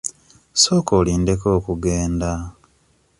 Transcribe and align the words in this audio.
Sooka 0.61 0.91
olindeko 1.01 1.45
okugenda. 1.57 2.31